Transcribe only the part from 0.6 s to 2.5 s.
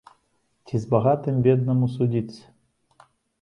Ці з багатым беднаму судзіцца?